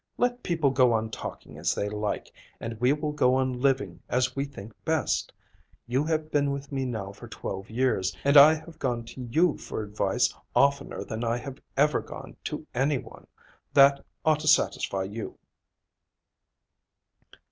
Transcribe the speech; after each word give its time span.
Let 0.17 0.41
people 0.41 0.71
go 0.71 0.93
on 0.93 1.11
talking 1.11 1.59
as 1.59 1.75
they 1.75 1.87
like, 1.87 2.33
and 2.59 2.81
we 2.81 2.91
will 2.91 3.11
go 3.11 3.35
on 3.35 3.61
living 3.61 4.01
as 4.09 4.35
we 4.35 4.45
think 4.45 4.73
best. 4.83 5.31
You 5.85 6.03
have 6.05 6.31
been 6.31 6.49
with 6.49 6.71
me 6.71 6.85
now 6.85 7.11
for 7.11 7.27
twelve 7.27 7.69
years, 7.69 8.17
and 8.23 8.35
I 8.35 8.55
have 8.55 8.79
gone 8.79 9.05
to 9.05 9.21
you 9.21 9.57
for 9.59 9.83
advice 9.83 10.33
oftener 10.55 11.03
than 11.03 11.23
I 11.23 11.37
have 11.37 11.61
ever 11.77 11.99
gone 12.01 12.35
to 12.45 12.65
any 12.73 12.97
one. 12.97 13.27
That 13.75 14.03
ought 14.25 14.39
to 14.39 14.47
satisfy 14.47 15.03
you." 15.03 15.37